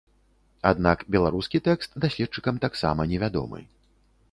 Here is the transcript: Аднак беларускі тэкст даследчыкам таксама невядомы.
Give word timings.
Аднак 0.69 1.03
беларускі 1.15 1.61
тэкст 1.67 1.95
даследчыкам 2.07 2.55
таксама 2.65 3.01
невядомы. 3.15 3.65